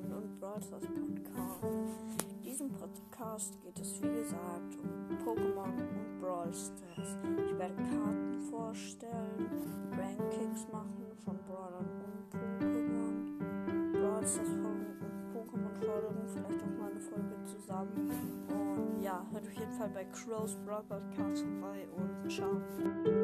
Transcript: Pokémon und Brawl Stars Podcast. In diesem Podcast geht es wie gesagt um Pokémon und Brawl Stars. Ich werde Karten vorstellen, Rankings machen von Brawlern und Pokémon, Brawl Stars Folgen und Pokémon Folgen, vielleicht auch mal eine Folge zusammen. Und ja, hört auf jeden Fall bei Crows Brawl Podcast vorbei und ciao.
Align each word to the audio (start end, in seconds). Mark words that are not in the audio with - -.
Pokémon 0.00 0.16
und 0.16 0.40
Brawl 0.40 0.62
Stars 0.62 0.86
Podcast. 0.86 2.24
In 2.30 2.42
diesem 2.42 2.70
Podcast 2.70 3.60
geht 3.62 3.78
es 3.78 4.02
wie 4.02 4.08
gesagt 4.08 4.78
um 4.82 5.16
Pokémon 5.18 5.72
und 5.72 6.20
Brawl 6.20 6.52
Stars. 6.52 7.16
Ich 7.46 7.58
werde 7.58 7.74
Karten 7.74 8.40
vorstellen, 8.50 9.48
Rankings 9.92 10.66
machen 10.72 11.04
von 11.24 11.38
Brawlern 11.46 11.86
und 12.04 12.30
Pokémon, 12.32 14.00
Brawl 14.00 14.26
Stars 14.26 14.48
Folgen 14.48 14.96
und 15.00 15.34
Pokémon 15.34 15.84
Folgen, 15.84 16.28
vielleicht 16.28 16.62
auch 16.62 16.78
mal 16.78 16.90
eine 16.90 17.00
Folge 17.00 17.44
zusammen. 17.44 18.10
Und 18.48 19.02
ja, 19.02 19.26
hört 19.32 19.46
auf 19.46 19.52
jeden 19.52 19.72
Fall 19.72 19.90
bei 19.90 20.04
Crows 20.04 20.56
Brawl 20.64 20.82
Podcast 20.84 21.42
vorbei 21.42 21.86
und 21.94 22.30
ciao. 22.30 23.19